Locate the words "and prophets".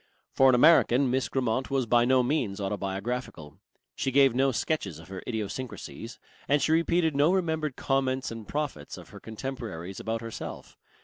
8.31-8.97